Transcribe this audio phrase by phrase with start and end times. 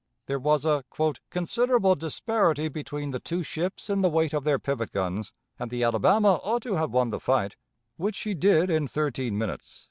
[0.25, 0.83] There was a
[1.29, 5.83] "considerable disparity between the two ships in the weight of their pivot guns, and the
[5.83, 7.55] Alabama ought to have won the fight,
[7.97, 9.79] which she did in thirteen minutes."